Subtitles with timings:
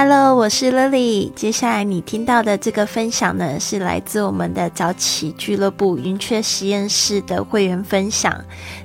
[0.00, 1.28] Hello，我是 Lily。
[1.34, 8.32] 接下来你听到的这个分享呢，是来自我们的早起俱乐部云雀实验室的会员分享。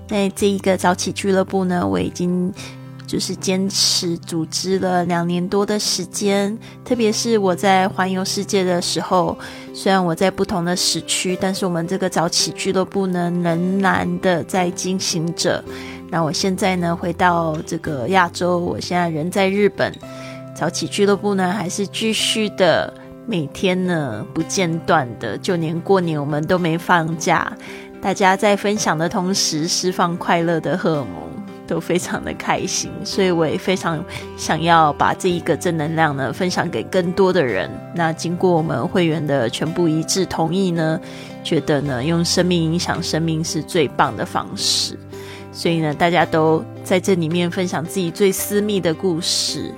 [0.09, 2.51] 那这一个早起俱乐部呢，我已经
[3.05, 6.57] 就是坚持组织了两年多的时间。
[6.83, 9.37] 特别是我在环游世界的时候，
[9.71, 15.63] 虽然我在不同的时区，但是我们这个早起俱乐部呢，仍然的在进行着。
[16.09, 19.93] 那我现在呢，回到这个亚洲，我现在人在日本。
[20.55, 22.93] 早起俱乐部呢，还是继续的，
[23.25, 27.51] 每天呢不间断的，就连过年我们都没放假。
[28.01, 32.91] 大家在分享的同时，释放快乐的荷尔蒙，都非常的开心。
[33.03, 34.03] 所以我也非常
[34.35, 37.69] 想要把这一个正能量呢，分享给更多的人。
[37.95, 40.99] 那经过我们会员的全部一致同意呢，
[41.43, 44.99] 觉得呢，用生命影响生命是最棒的方式。
[45.53, 49.71] 所以呢，大家都在这里面分享自己最私密的故事。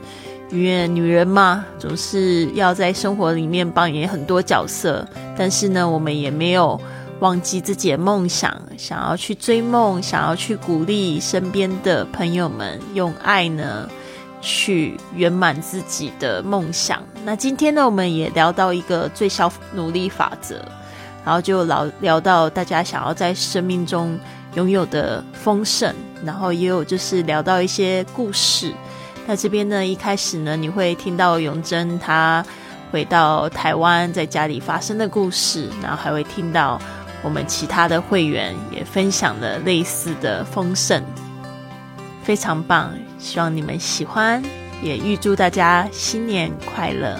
[0.52, 5.05] 因为女人嘛，总是要在生活里面扮演很多角色，
[5.37, 6.79] 但是呢，我们也没有
[7.20, 13.90] 忘记自己的梦想，想要去追梦，想要去鼓励身边的朋友们，用爱呢
[14.40, 17.02] 去圆满自己的梦想。
[17.26, 20.55] 那今天呢，我们也聊到一个最小努力法则，
[21.26, 24.18] 然后就聊聊到大家想要在生命中
[24.54, 25.93] 拥有的丰盛，
[26.24, 28.71] 然后也有就是聊到一些故事。
[29.27, 32.45] 那这边呢，一开始呢，你会听到永贞她
[32.91, 36.79] 回到台湾在家里发生的故事，然后还会听到
[37.23, 41.03] 我们其他的会员也分享了类似的丰盛，
[42.21, 44.43] 非常棒，希望你们喜欢，
[44.84, 47.20] 也预祝大家新年快乐。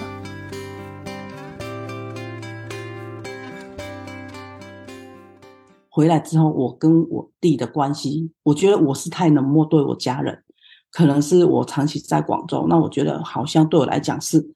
[5.90, 10.44] 回来之后，我跟我弟的关系，我觉得我是太冷漠对我家人。
[10.96, 14.54] 可能是我长期在广州，那我觉得好像对我来讲是，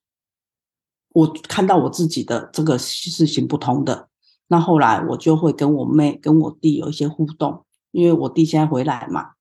[1.12, 4.08] 我看到我自己的这个是行不通的。
[4.48, 9.33] 那后来我就会跟我妹、跟我弟有一些互动，因为我弟现在回来嘛。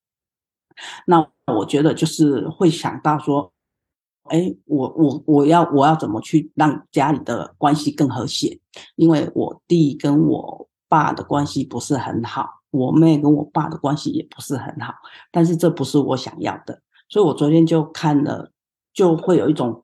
[1.05, 3.49] 那我觉得就是会想到说，
[4.23, 8.59] 哎，我我我要我要怎么去让家里的关系更和谐？
[8.97, 14.93] 因为我弟跟我爸的关系不是很好，我妹跟我爸的关系也不是很好，
[15.31, 16.81] 但是这不是我想要的。
[17.09, 18.51] 所以我昨天就看了，
[18.93, 19.83] 就会有一种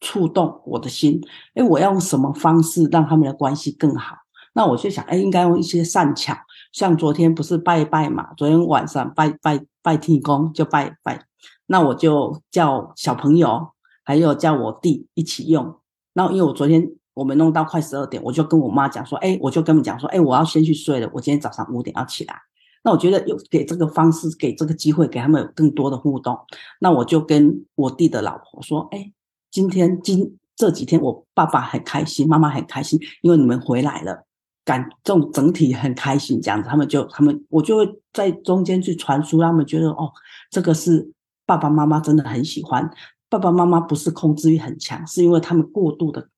[0.00, 1.20] 触动我的心。
[1.54, 4.16] 哎，我要用什么方式让他们的关系更好？
[4.54, 6.34] 那我就想，哎，应该用一些善巧，
[6.72, 8.32] 像昨天不是拜拜嘛？
[8.38, 11.26] 昨天晚上拜拜拜天公就拜拜，
[11.66, 13.68] 那我就叫小朋友
[14.02, 15.76] 还有叫我弟一起用。
[16.14, 22.40] 那因为我昨天我们弄到快十二点，我就跟我妈讲说，哎，我就跟你们讲说，哎，我要先去睡了，我今天早上五点要起来。
[22.86, 26.38] 那我觉得有给这个方式，给这个机会，给他们有更多的互动。
[26.78, 29.10] 那我就跟我弟的老婆说：“哎，
[29.50, 34.24] 今天今这几天，我爸爸很开心，妈妈很开心，因为你们回来了，
[34.64, 40.12] 感这种整体很开心，这样子，他们就他们我就会在中间去传输，让他们觉得哦，
[40.52, 41.10] 这个是
[41.44, 42.88] 爸爸妈妈真的很喜欢。
[43.28, 46.28] 爸爸妈妈不是控制欲很强，是因为他们过度的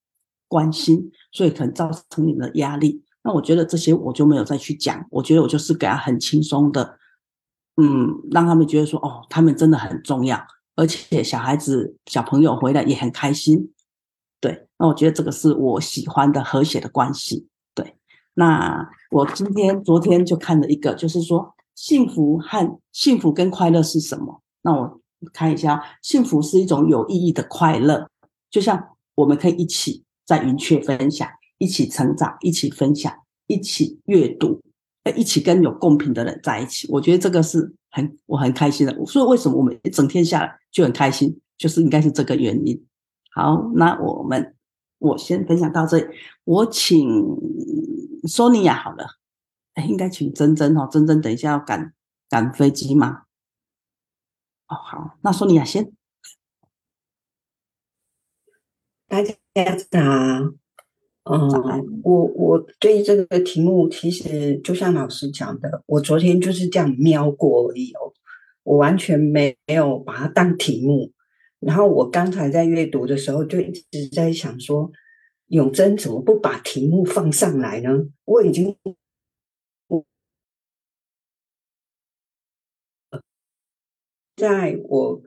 [0.49, 6.99] 关心，所以可能造成你的压力。”那我觉得这些我就没有再去讲，我觉得我就是给他很轻松的，
[7.77, 10.43] 嗯，让他们觉得说，哦，他们真的很重要，
[10.77, 13.71] 而且小孩子、小朋友回来也很开心，
[14.41, 14.67] 对。
[14.79, 17.97] 那我觉得这个是我喜欢的和谐的关系，对。
[18.33, 24.41] 那我今天、昨天就看了一个，就是说幸福和幸福跟快乐是什么？
[24.63, 24.99] 那我
[25.35, 28.09] 看一下，幸福是一种有意义的快乐，
[28.51, 31.29] 就像我们可以一起在云雀分享。
[31.59, 33.13] 一起成长，一起分享，
[33.47, 34.63] 一起阅读，
[35.17, 39.07] 一起跟有共频的人在一起，我觉得这个是很我很开心的。
[39.07, 42.87] 所以为什么我们一整天下来就很开心，就是应该是这个原因。
[43.31, 44.55] 好，那我们
[44.99, 46.07] 我先分享到这里，
[46.45, 47.25] 我请
[48.29, 49.19] 索尼娅好了，
[49.75, 51.93] 哎，应该请珍珍哦，珍珍等一下要赶
[52.29, 53.25] 赶飞机吗？
[54.69, 55.93] 哦，好，那索尼娅先，
[59.09, 59.35] 大家
[60.05, 60.68] 好。
[61.31, 68.11] 嗯，我我对这个题目其实就像老师讲的，我昨天就是这样瞄过而已哦，
[68.63, 71.13] 我完全没有把它当题目。
[71.61, 74.91] 然后我刚才在阅读的时候就一直在想说，
[75.49, 77.91] 永贞怎么不把题目放上来呢？
[78.25, 78.75] 我已经，
[84.37, 85.21] 在我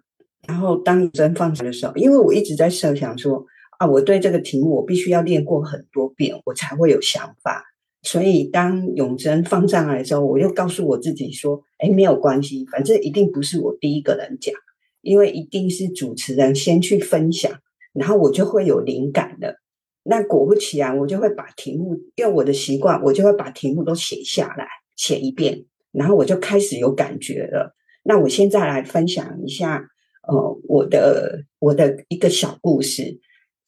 [0.47, 3.45] 然后当永贞放上来的时候，因为我一直在设想说。
[3.81, 7.65] 啊，我对这个题目我必须要练过很多遍，我才会有想法。
[8.03, 14.53] 所以当永贞放上来的时候，我又告诉我自己说：“哎，没有关系，反正一定不是我第一个人讲，
[15.01, 17.51] 因为一定是主持人先去分享，
[17.91, 19.55] 然后我就会有灵感的。
[20.03, 27.75] 那果不其然，我就会把题目，因为我的习惯，我就会把题目都写下来，写一遍，然后我就开始有感觉了。
[28.03, 29.83] 那我现在来分享一下，
[30.27, 33.19] 呃，我的我的一个小故事。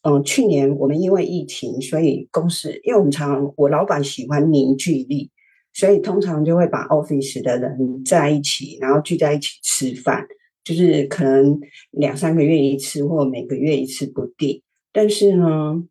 [0.04, 5.32] 嗯，去年我们因为疫情，所以公司，因为我们常我老板喜欢凝聚力，
[5.72, 10.28] 所以通常就会把 office 的人在一起，然后聚在一起吃饭，
[10.62, 11.58] 就是可能
[11.92, 14.62] 两三个月一次，或每个月一次不定。
[14.92, 15.82] 但是呢，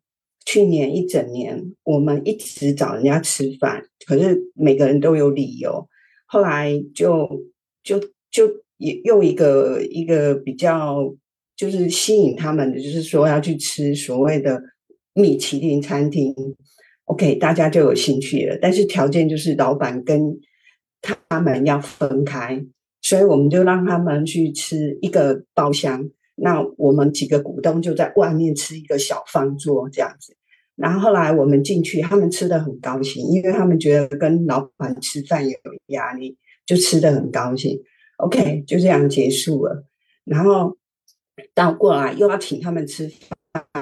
[0.45, 5.89] 去年一整年我们一直找人家吃饭，可是每个人都有理由，
[6.27, 7.41] 后来就
[7.81, 7.99] 就
[8.29, 11.15] 就也用一个一个比较。
[11.63, 14.61] 就是吸引他们的，就是说要去吃所谓的
[15.13, 16.35] 米其林餐厅
[17.05, 18.57] ，OK，大家就有兴趣了。
[18.61, 20.37] 但是条件就是老板跟
[21.01, 22.61] 他们要分开，
[23.01, 30.35] 所以我们就让他们去吃一个包厢，那我们几个股东就在外面吃一个小方桌这样子。
[30.75, 37.79] 然后后来我们进去，他们吃的很高兴，因为他们觉得跟老板吃饭也有压力，就吃的很高兴。
[38.17, 39.85] OK，就这样结束了。
[40.25, 40.75] 然后。
[41.53, 43.11] 倒过来又要请他们吃
[43.51, 43.77] 饭，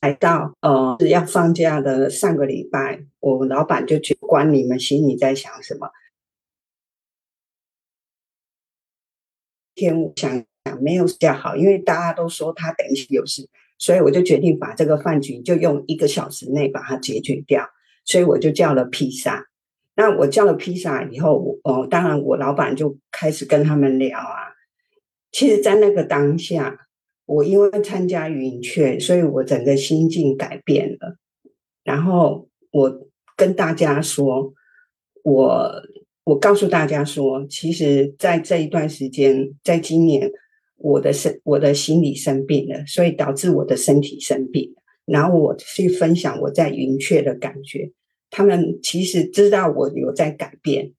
[0.00, 5.90] 来到呃要放假的上个礼拜，我老板就去关你们心里在想什么。
[9.74, 17.70] 天我想想没有比较好，因为大家都说他等一下有事，所以我就决定把这个饭局就用一个小时内把它解决掉，
[18.04, 19.49] 所以我就叫了披萨。
[20.00, 24.48] 那我叫了披萨以后，我哦，当然我老板就开始跟他们聊啊。
[25.30, 26.88] 其实，在那个当下，
[27.26, 31.18] 我因为参加云雀，所以我整个心境改变了。
[31.84, 34.54] 然后我跟大家说，
[35.22, 35.70] 我
[36.24, 40.30] 我告诉大家说，其实，在这一段时间，在今年，
[40.78, 44.74] 我的身我的心理生病了，所以导致我的身体生病。
[45.04, 47.92] 然后我去分享我在云雀的感觉。
[48.30, 50.92] 他们其实知道我有在改变，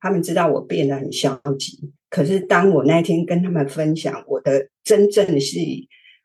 [0.00, 1.92] 他们知道我变得很消极。
[2.08, 5.58] 可是当我那天跟他们分享我的真正是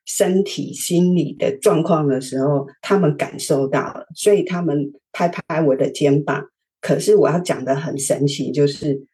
[0.05, 6.49] 身体、心理的状况的时候，他们感受到了，所以他们拍拍我的肩膀。
[6.81, 9.05] 可是我要讲的很神奇，就是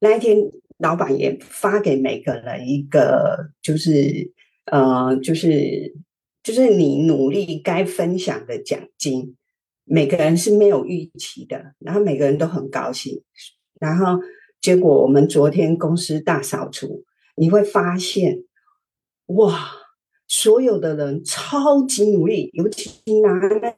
[0.00, 0.38] 那一天
[0.78, 4.32] 老板也发给每个人一个，就是
[4.66, 5.94] 呃，就是
[6.42, 9.36] 就是你努力该分享的奖金。
[9.84, 13.20] 每个人是没有预期的，然后每个人都很高兴，
[13.80, 14.18] 然后
[14.60, 17.04] 结果我们昨天公司大扫除，
[17.36, 18.44] 你会发现，
[19.26, 19.58] 哇，
[20.28, 22.90] 所有的人超级努力，尤其
[23.20, 23.32] 拿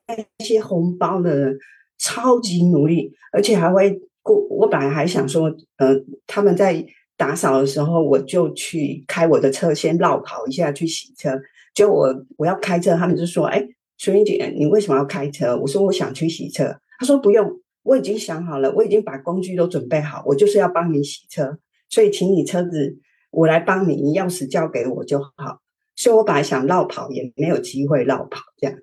[0.06, 1.58] 那些红包的人
[1.98, 4.46] 超级努力，而且还会过。
[4.50, 5.96] 我本来还想说，呃，
[6.26, 6.84] 他们在
[7.16, 11.40] 打扫的时候，我就去开我的车先绕跑一下去洗车，
[11.74, 13.66] 就我我要开车，他们就说，哎。
[13.96, 15.56] 淑英姐，你为什么要开车？
[15.56, 16.76] 我说我想去洗车。
[16.98, 21.58] 他说不用，我已经想好了，我已经把工具都准备好，我就是要帮你洗车，
[21.88, 22.98] 所以请你车子
[23.30, 25.60] 我来帮你，你钥匙交给我就好。
[25.96, 28.76] 所以我本来想绕跑，也没有机会绕跑这样。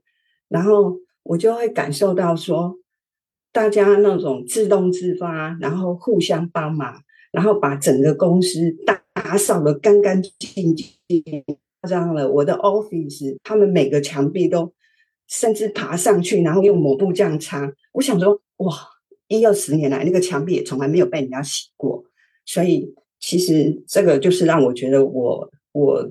[0.50, 2.76] 然后我就会感受到说，
[3.52, 10.92] 大家那种自动自发，然后互相帮忙，然后把整个公司打打扫的干干净净。
[11.82, 14.74] 夸张了，我的 office，他们每个墙壁都。
[15.32, 17.72] 甚至爬上去，然后用抹布这样擦。
[17.94, 18.76] 我想说，哇，
[19.30, 22.04] 一二十年来，那个墙壁也从来没有被人家洗过。
[22.46, 26.06] 所以，其实这个就是让我觉得，我我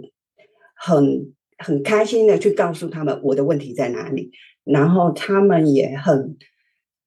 [0.74, 4.30] 很很开心的去告诉他们我的问题在哪里，
[4.64, 6.38] 然后他们也很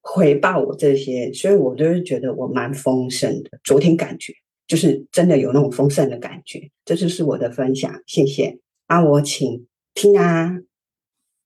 [0.00, 3.58] 回报我这些，所以我就是觉得我蛮丰盛的。
[3.64, 4.32] 昨天感觉
[4.68, 8.60] 就是真的有那种丰盛的感觉，这就是我的分享，谢谢。
[8.86, 10.60] 那我请听啊。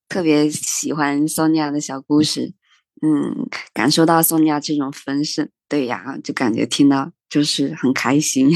[0.09, 2.55] 特别喜欢 Sonia 的小故事，
[3.03, 8.51] 嗯，感受到 Sonia 这种丰盛，对呀，就感觉听到就是很开心。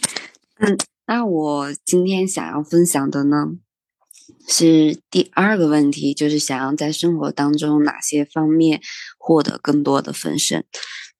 [0.60, 3.52] 嗯，那我今天想要分享的呢，
[4.46, 8.82] 是第二个问题，就是想要在生活当中哪些方面
[9.18, 10.62] 获得更多的丰盛。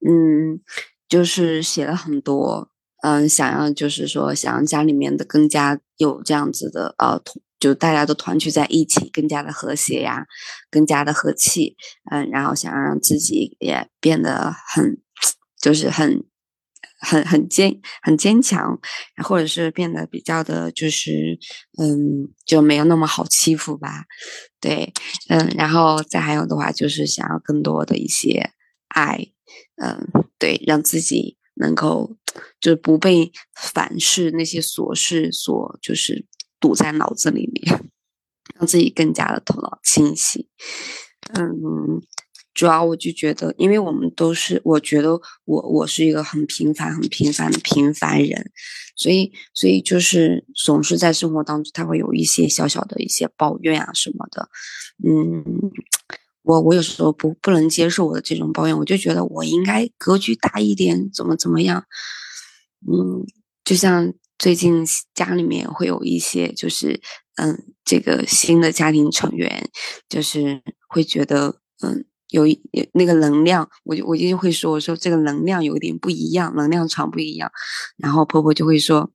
[0.07, 0.61] 嗯，
[1.09, 2.71] 就是写了很多，
[3.03, 7.41] 嗯，想要就是说想让家里面的更加有这样子的呃同。
[7.59, 10.27] 就大家都团聚在一起，更加的和谐呀，
[10.71, 11.77] 更加的和气，
[12.11, 14.99] 嗯，然后想让自己也变得很，
[15.61, 16.25] 就是很，
[17.01, 18.79] 很很坚很坚强，
[19.25, 21.39] 或者是变得比较的，就是
[21.81, 24.05] 嗯，就没有那么好欺负吧，
[24.61, 24.93] 对，
[25.29, 28.51] 嗯，然后再还有的话，就是想要更多的一些
[28.89, 29.33] 爱，
[29.83, 32.17] 嗯，对，让自己能够
[32.61, 36.27] 就是不被凡事那些琐事所就是
[36.61, 37.91] 堵在脑子里面，
[38.57, 40.49] 让自己更加的头脑清晰。
[41.35, 42.03] 嗯。
[42.55, 45.13] 主要我就觉得，因为我们都是，我觉得
[45.45, 48.51] 我我是一个很平凡、很平凡的平凡人，
[48.97, 54.49] 所以所以就是总是在生活当中，他会有一些小小的一些抱怨啊什么的。
[55.07, 55.45] 嗯，
[56.43, 61.85] 我我有时候不不能接受我的这种抱怨，我就觉得我应该格局大一点，怎么怎么样。
[62.91, 63.25] 嗯，
[63.65, 67.01] 就像最近家里面会有一些，就是
[67.37, 69.69] 嗯，这个新的家庭成员，
[70.09, 72.05] 就是会觉得嗯。
[72.31, 77.51] 有有那个能量，我就我就会说，我说这个能量有点不一样，能量场不一样，
[77.97, 79.11] 然后婆婆就会说。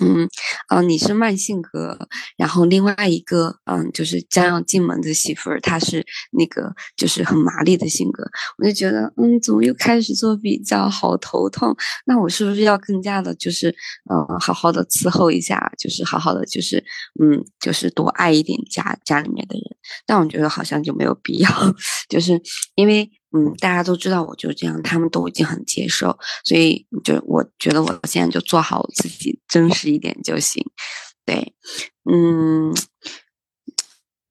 [0.00, 0.28] 嗯，
[0.68, 1.98] 哦，你是慢性格，
[2.36, 8.22] 然后另外一个，嗯，就是将要进门的媳妇儿，她是那个就是很麻利的性格，
[8.58, 11.74] 我就觉得，嗯，怎么又开始做比较，好头痛。
[12.06, 13.74] 那我是不是要更加的，就是，
[14.10, 16.84] 嗯，好好的伺候一下，就是好好的，就是，
[17.20, 19.64] 嗯，就是多爱一点家家里面的人。
[20.06, 21.50] 但我觉得好像就没有必要，
[22.08, 22.40] 就是
[22.76, 23.10] 因为。
[23.32, 30.64] 嗯，大家都知道我就这样，他们都已经很接受，所以就我觉得我现在就做好自己，真实一点就行。
[31.24, 31.54] 对，
[32.10, 32.74] 嗯，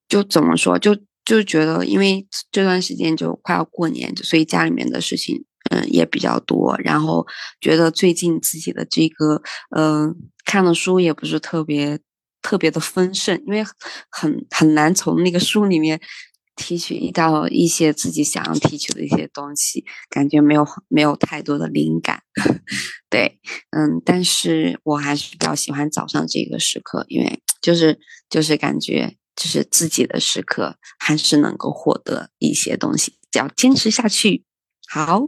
[0.10, 7.26] 就怎么说，就就觉得，因为这段时间就快要过年，所以家里面的事情嗯也比较多，然后
[7.62, 9.42] 觉得最近自己的这个
[9.74, 10.14] 嗯
[10.44, 11.98] 看的书也不是特别
[12.42, 13.64] 特别的丰盛，因为
[14.10, 16.02] 很很难从那个书里面。
[16.60, 22.22] 提取到一些自己想要提取的一些东西，感觉没有没有太多的灵感，
[23.10, 23.40] 对，
[23.72, 27.98] 嗯，但是我还是比较喜欢早上这个时刻，因为就是
[28.30, 34.44] 就是感觉就是自己的时刻，还是能够获得一些东西，只要坚持下去。
[34.90, 35.22] 好，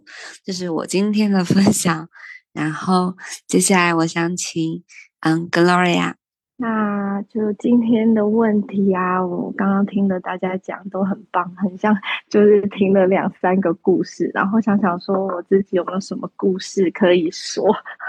[0.44, 2.10] 这是我今天的分享，
[2.52, 3.16] 然后
[3.48, 4.84] 接下来我想请
[5.22, 6.21] 嗯，Gloria。
[6.62, 11.98] 那就今天的问题啊，我刚刚听了大家讲都很棒，很像
[12.30, 17.66] 就是听了两三个故事，然后想想说我自己有没有什么故事可以说？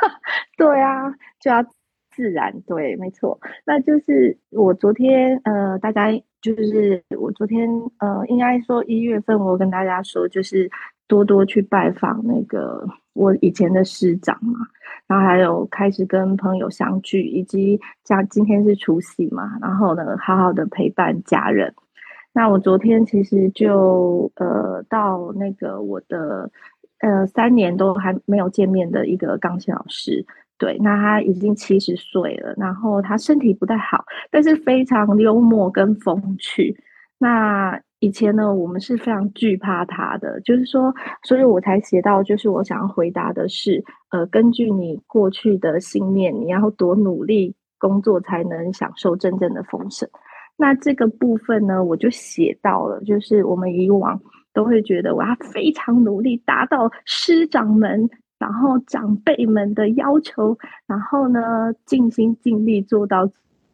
[0.59, 1.65] 对啊，就要
[2.11, 3.41] 自然对，没错。
[3.65, 6.11] 那就是我昨天呃，大家
[6.43, 7.67] 就是我昨天
[8.01, 10.71] 呃，应该说一月份我跟大家说，就是
[11.13, 14.59] 多多去拜访那个我以前的师长嘛。
[15.07, 21.75] 然后还有开始跟朋友相聚，以及像今天是除夕嘛，然后呢，好好的陪伴家人。
[22.33, 26.51] 那我昨天其实就呃到那个我的
[27.01, 30.25] 呃三年都还没有见面的一个钢琴老师，
[30.57, 36.75] 对，那他已经七十岁了，然后他身体不太好，但是非常幽默跟风趣。
[37.19, 40.93] 那以前呢，我们是非常惧怕他的，就是说，
[41.23, 50.09] 所以我才写到，就是我想要回答的是，呃，根据你过去的信念，你要多努力工作才能享受真正的丰盛。
[50.57, 54.21] 那这个部分呢，我就写到了，就是我们以往
[54.53, 63.25] 都会觉得我要非常努力达到师长们，然后长辈们的要求，然后呢，尽心尽力做到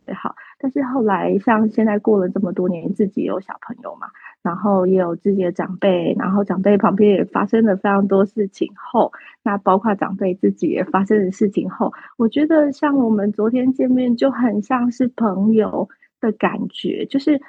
[0.04, 0.35] 最好。
[0.59, 4.09] 但是后来，像现在过了这么多年，自己有小朋友嘛，
[4.43, 9.12] 然后也有自己的长辈，然后长辈旁边也发生了非常多事情后，
[9.43, 15.88] 那包括长辈自己也发生的事情后，我觉得像我们昨天见面就很像是朋友
[16.21, 17.41] 的感觉，就是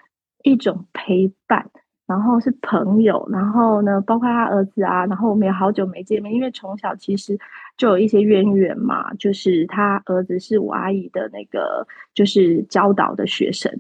[0.43, 1.71] 一种陪伴。
[2.09, 7.37] 然后是朋友，然后呢，包括他儿子啊，然后我们也好久没见面，因为从小其实
[7.77, 11.85] 就有一些渊源嘛，就是他儿子是我阿姨的那个，
[12.15, 13.71] 就是教导的学生，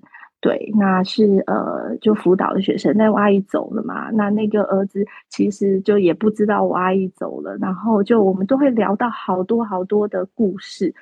[0.41, 10.93] 对，那是呃就辅导的学生，那我阿姨走了嘛，那那个儿子其实就也不知道我阿姨走了，然后就我们都会聊到好多好多的故事。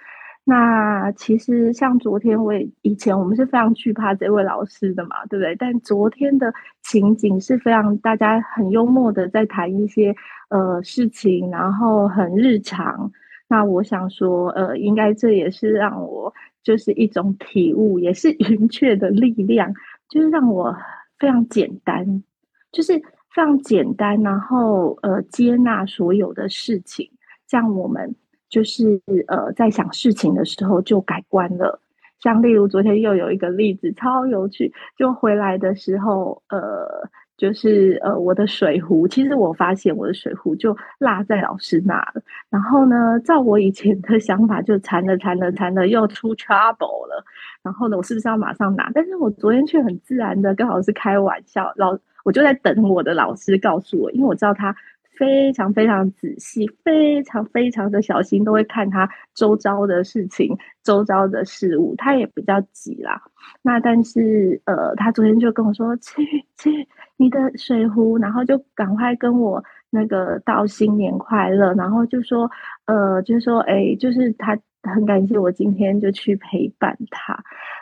[0.50, 5.54] 那其实像昨天，我也以前我们是非常惧怕这位老师的嘛，对不对？
[5.58, 10.16] 但昨天的情景是非常大家很幽默的在谈一些
[10.48, 13.12] 呃事情，然后很日常。
[13.50, 19.74] 那我想说，呃，应该这也是让我就是一种体悟，也是 云雀的力量，
[20.08, 20.74] 就是让我
[21.20, 22.24] 非常简单，
[22.72, 22.98] 就是
[23.36, 27.12] 非常简单，然后呃接纳所有的事情，
[27.48, 28.16] 像我们。
[28.50, 31.80] 就是呃，在想事情的时候就改观了。
[32.20, 34.74] 像例如昨天又有一个例子，超有趣。
[34.98, 42.22] 就回来的时候，呃，就是呃，我的水壶，其实我发现我的水壶就落在老师那了。
[42.50, 47.24] 然后呢，照我以前的想法，就缠了缠了缠了，又出 trouble 了。
[47.62, 48.90] 然后呢，我是不是要马上拿？
[48.96, 54.76] 但是我昨天却很自然的跟老师开玩笑，老我就在等我的老师告诉我，因为我知道他。
[55.18, 61.96] 非常非常仔细，非常非常的小心，都会看他周遭的事情、周遭的事物。
[61.98, 63.22] 他也比较急啦。
[63.62, 66.24] 那但是呃，他昨天就跟我说：“去
[66.58, 72.50] 去你的水壶。”然后就赶快跟我那个道新年快乐，然后就说
[72.86, 74.58] 呃，就是说哎，就是他。
[74.94, 77.38] 很感谢我今天就去陪伴他，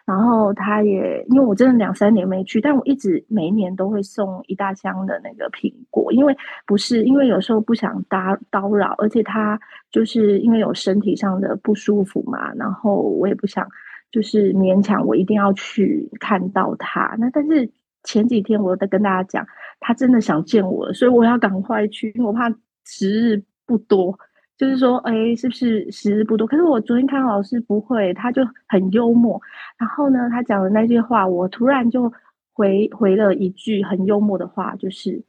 [0.06, 6.36] 然后他也因为我真的两三年没去，但我一直每一年都会送一大箱的那个苹果，因为
[6.66, 9.60] 不是因为有时候不想打叨扰，而且他
[9.92, 13.68] 就是因为有身体上的不舒服嘛，然后我也不想
[14.12, 17.16] 就是勉强我一定要去看到他。
[17.18, 17.70] 那但是
[18.04, 19.48] 前几天我在跟大家讲，
[19.80, 22.50] 他真的想见我，所以我要赶快去，因为我怕
[22.86, 24.18] 时日不多。
[24.58, 26.48] 就是说，哎，是不是时日不多？
[26.48, 29.42] 可是我昨天看老师不会，他就很幽默。
[29.78, 32.12] 然后呢，他讲的那句话，我突然就
[32.54, 35.22] 回回了一句很幽默的话，就是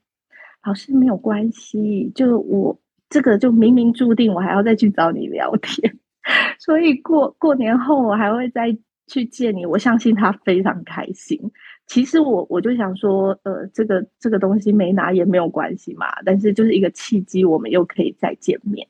[0.64, 2.78] 老师没有关系，就我
[3.08, 5.98] 这个就冥冥注定，我还要再去找你聊天。
[6.58, 8.76] 所以过过年后我还会再
[9.08, 11.40] 去见你，我相信他非常开心。
[11.88, 18.86] 其实我我就想说，呃，这个这个东西没拿也没有关系嘛，但是就是一个契机，我们又可以再见面。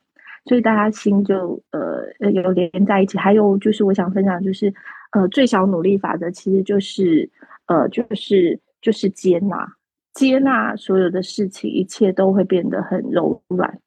[0.47, 4.73] 所以大家心就呃有连在一起，还有就是我想分享就是，
[5.11, 7.29] 呃最小努力法则其实就是
[7.67, 9.77] 呃就是就是接纳
[10.15, 13.81] 接纳所有的事情，一切都会变得很柔软。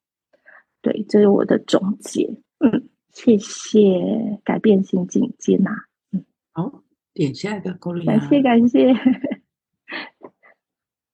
[0.82, 2.30] 对，这是我的总结。
[2.58, 5.70] 嗯，谢谢改变心境，接纳。
[6.12, 6.82] 嗯，好，
[7.14, 8.04] 点下一个勾勒。
[8.04, 8.94] 感谢感谢。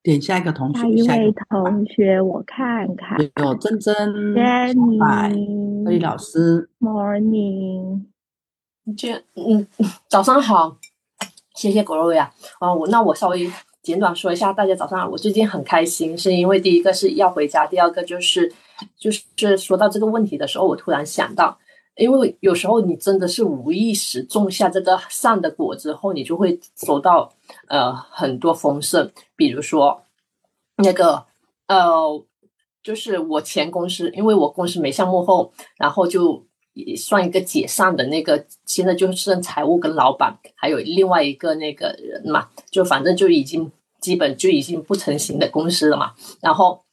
[0.07, 3.93] 点下一个同学，下一位同学，我看看，有珍珍
[4.35, 8.03] ，Jenny，何丽老师，Morning，
[8.97, 9.67] 就嗯，
[10.07, 10.77] 早上好，
[11.57, 13.51] 谢谢果肉呀，啊，我那我稍微
[13.83, 18.53] 简短说一下，大家早上好，我最近很开心，是因为第一个是要回家，第二个就是
[18.95, 21.59] 就是说到这个问题的时候，我突然想到，
[21.97, 27.33] 因为有时候你真的是无意识种下这个善的果之后，你就会收到。
[27.69, 30.03] 呃，很多丰盛，比如说
[30.77, 31.25] 那个
[31.69, 32.25] 呃，
[32.83, 36.45] 就是我前公司，因为我公司没项目后，然后就
[36.97, 46.15] 算一个解散的那个，现在就剩财务跟老板，还有另外一个那个人嘛，就反正就已经基本就已经不成型的公司了嘛。
[46.41, 46.85] 然后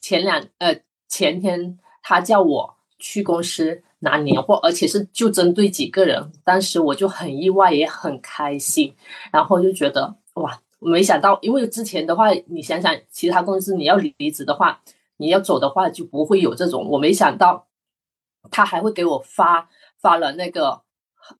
[0.00, 8.94] 前两呃前天他叫我去公司拿年货，而且是就针对几个人，当时我就很意外也很开心，
[9.32, 10.16] 然后就觉得。
[10.34, 14.80] 哇，没想到，因为之前的话，你想想，其他公司你要离职的话，
[15.16, 16.88] 你要走的话，就不会有这种。
[16.88, 17.66] 我没想到，
[18.50, 19.68] 他还会给我发
[20.00, 20.80] 发了那个，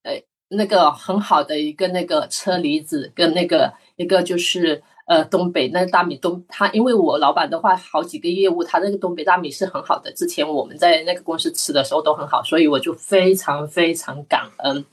[0.02, 14.84] 呃，那个很好的一个那个车厘子跟那个一个就是呃东北那大米东，他因为我老板的话好几个业务，他那个东北大米是很好的，之前我们在那个公司吃的时候都很好，所以我就非常非常感恩。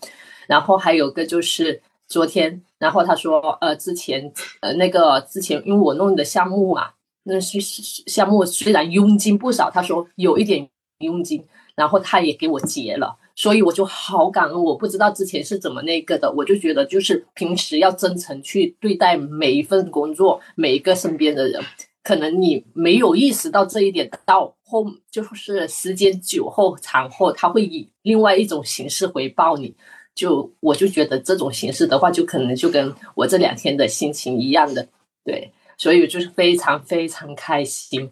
[0.47, 2.63] 然后还有个就是昨天。
[2.79, 6.89] 然后他说，呃，之前，呃，那个之前，因为我弄的项目嘛，
[7.23, 10.67] 那是项目虽然佣金不少，他说有一点
[10.99, 11.43] 佣金，
[11.75, 14.63] 然后他也给我结了，所以我就好感恩。
[14.63, 21.63] 我不知道之前是怎么那个的，我就觉得就是平时要真诚去对待每一份工作，每一个身边的人，
[22.03, 29.75] 可能你没有意识到这一点，到后就是时间久后长后，他会以另外一种形式回报你。
[30.15, 34.87] 就我就觉得这种形式的话，就可能就跟我这两天的心情一样的，
[35.23, 38.11] 对，所以就是非常非常开心，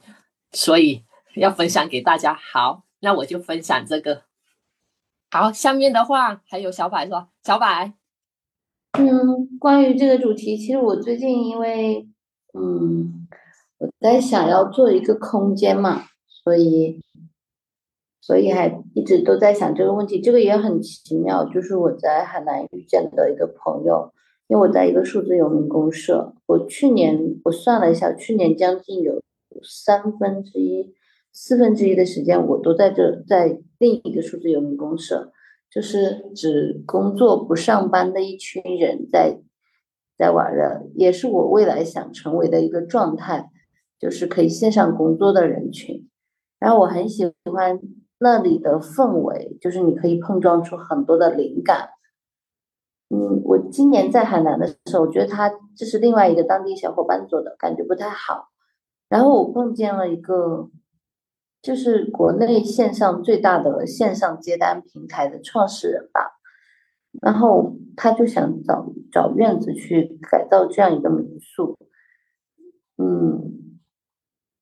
[0.51, 1.01] 所以
[1.35, 2.35] 要分享给大家。
[2.35, 4.21] 好，那我就分享这个。
[5.35, 7.65] 好，下面的话还有小柏说，小柏，
[8.97, 12.07] 嗯，关于这个主题，其实我最近因为，
[12.57, 13.27] 嗯，
[13.79, 17.01] 我在想要做一个空间嘛，所以。
[18.21, 21.43] 所以还一直都在想这个问题，这个也很奇妙。
[21.43, 24.11] 就是我在海南遇见的一个朋友，
[24.47, 29.21] 因为我在一个数字游民公社，我去年我算了一下，去年将近有
[29.61, 30.95] 三分之一、
[31.33, 35.31] 四分之一的时间，我都在这在另一个数字游民公社，
[35.69, 39.39] 就是只工作不上班的一群人在
[40.17, 43.49] 在玩的，也是我未来想成为的一个状态，
[43.99, 46.09] 就是可以线上工作的人群。
[46.59, 47.79] 然后我很喜欢。
[48.17, 51.89] 那里的氛围就是你可以碰撞出很多的灵感。
[53.09, 58.47] 嗯，我今年在海南的时候，我觉得他这是另外一个当地小伙伴做的，感觉不太好。
[59.09, 60.69] 然后我碰见了一个，
[61.65, 66.39] 就是国内线上最大的线上接单平台的创始人吧。
[67.23, 71.75] 然后他就想找找院子去改造这样一个民宿。
[72.97, 73.79] 嗯，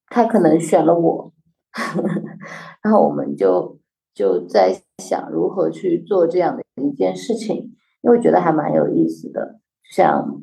[0.07, 1.33] 他可能选了我。
[2.81, 3.81] 然后我们就
[4.13, 9.59] 就在想如何去做这样的一件事情，因为觉得还蛮有意思的。
[9.83, 10.41] 像，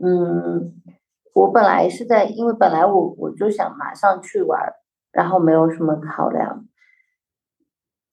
[0.00, 0.80] 嗯，
[1.36, 4.58] 我本来是在，因为本来我我就想马上去玩，
[5.12, 6.66] 然后没有什么考量，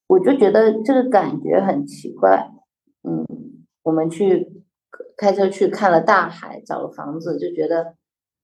[0.07, 2.51] 我就觉得这个感觉很奇怪。
[3.03, 3.25] 嗯，
[3.83, 4.65] 我们去
[5.15, 7.95] 开车去看了大海，找了房子，就觉得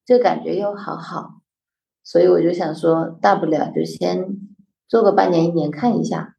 [0.06, 1.42] 这个感觉又好好。
[2.02, 4.26] 所以我就想说，大不了就先
[4.88, 6.36] 做个半年一年看一下，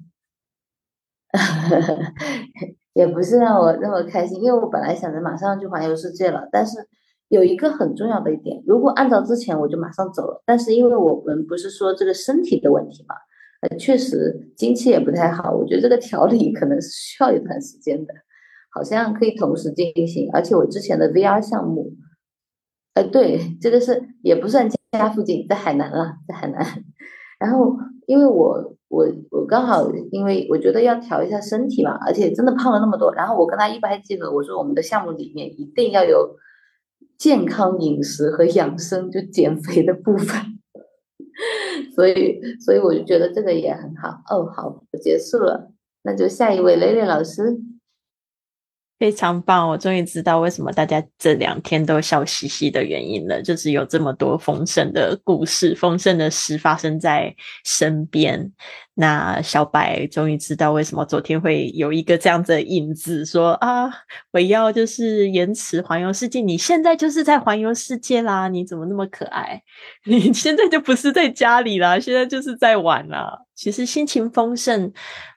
[2.94, 6.48] 也不是让我那么开心，因为我本来想着马上就环游世界了。
[6.50, 6.88] 但是
[7.30, 13.14] 有一个很重要的一点，如果按照之前我就马上走了，但是因为我们不是说这个身体的问题嘛，
[13.62, 18.12] 呃，确实经期也不太好，我觉得这个调理可能是需要一段时间的，
[18.70, 20.28] 好像可以同时进行。
[20.34, 21.92] 而且我之前的 VR 项目，
[22.94, 24.68] 呃，对，这个是也不算。
[24.98, 26.66] 家附近在海南了，在海南。
[27.38, 27.76] 然后
[28.08, 33.14] 因为我我我刚好因为我觉得要调一下身体嘛，而且真的胖了那么多。
[33.14, 36.36] 然后我跟他一拍即合，我说我们的项目里面一定要有
[37.20, 40.58] 健康饮食和养生，就减肥的部分。
[41.94, 44.22] 所以所以我就觉得这个也很好。
[44.30, 45.70] 哦，好，结束了，
[46.02, 47.60] 那就下一位雷雷老师。
[49.00, 49.66] 非常棒！
[49.66, 57.34] 我终于知道为什么大家这两天都笑嘻嘻的原因了，就是有这么多丰盛的故事、丰盛的事发生在
[57.64, 58.52] 身边。
[58.92, 63.90] 那小白终于知道为什么昨天会有一个这样子的影子，说啊，
[64.32, 66.42] 我要就是延迟环游世界。
[66.42, 69.62] 你现在就是在环游世界啦，你怎么那么可爱？
[70.04, 73.38] 你现在就不是在家里啦，现在就是在玩啦。
[73.60, 74.90] 其实心情丰盛，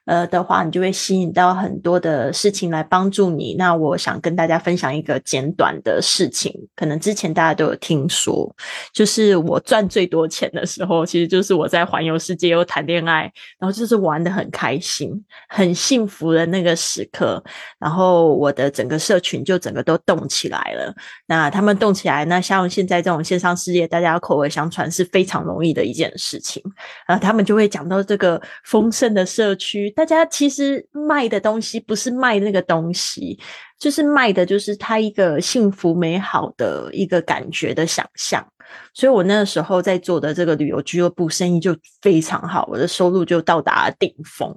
[0.06, 3.54] 呃的话，你就会吸引到很多的事情来帮助你。
[3.58, 8.50] 那我想跟大家分享一个简短的事情，可能之前大家都有听说，
[8.94, 15.12] 就是我赚最多钱的时候，其实就是我在环游世界又谈恋爱，然后就是玩的很开心、
[15.50, 17.44] 很幸福的那个时刻。
[17.78, 20.94] 然后我的整个社群就整个都动起来了。
[21.26, 26.62] 那他们动起来，那像现在这种线上事业，大家口耳相传是非常容易的一件事情。
[27.06, 28.13] 然后他们就会讲到这。
[28.14, 33.36] 这个丰盛的社区，大家其实卖的东西不是卖那个东西，
[33.76, 38.46] 就是卖的就是他一个幸福美好的一个感觉的想象。
[38.94, 44.48] 所以我那个时候在做的这个旅游俱乐部生意就非常好，我的收入就到达顶峰。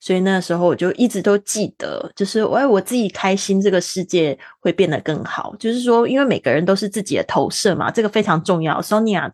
[0.00, 5.54] 所以那时候我就一直都记得，就是我我自己开心，这个世界会变得更好。
[5.58, 8.80] 就是说，因为每个人都是自己的投射嘛，这个非常重要。
[8.80, 9.30] Sonia。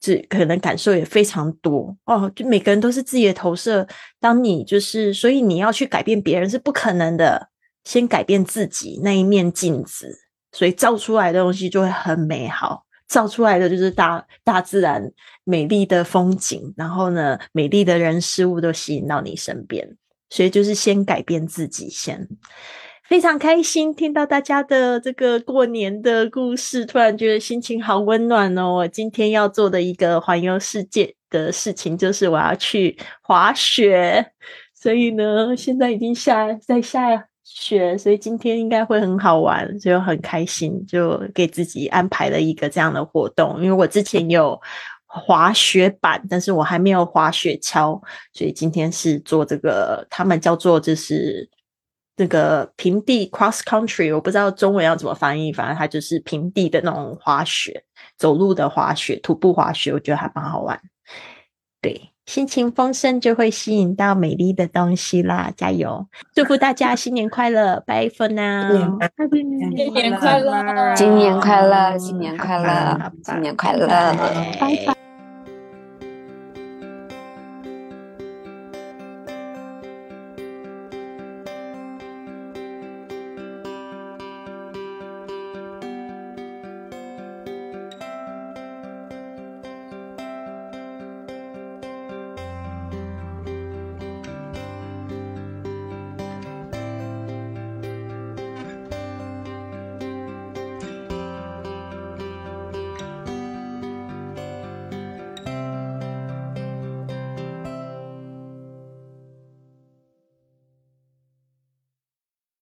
[0.00, 3.86] 这可能感受也非常多哦，就每个人都是自己的投射。
[4.18, 7.48] 当你就是，所以你要去改变别人是不可能的，
[7.84, 10.18] 先改变自己那一面镜子，
[10.52, 12.84] 所以照出来的东西就会很美好。
[13.06, 15.12] 照出来的就是大大自然
[15.44, 19.96] 美丽的风景，然后呢，美丽的人事物都吸引到你身边。
[20.32, 22.28] 所以就是先改变自己先。
[23.10, 28.72] 非常开心听到大家的这个过年的故事，突然觉得心情好温暖哦。
[28.76, 34.24] 我今天要做的一个环游世界的事情，就是我要去滑雪。
[34.72, 43.60] 所以呢，现在已经下在下雪，所以今天应该会很好玩，就很开心，就给自己安排了一个这样的活动。
[43.60, 44.56] 因为我之前有
[45.06, 48.00] 滑雪板，但是我还没有滑雪橇，
[48.32, 51.50] 所以今天是做这个，他们叫做就是。
[52.20, 57.82] 这个平地 cross country，我不知道中文要怎么翻译，反正它就是平地的那种滑雪，
[58.18, 60.78] 走路的滑雪，徒步滑雪，我觉得还蛮好玩。
[61.80, 66.06] 对，心情丰盛就会吸引到美丽的东西啦，加油！
[66.34, 68.98] 祝福大家新年快乐拜拜 for now，
[69.74, 75.09] 新年快乐，新年快乐，新年快乐，新年快乐，拜拜。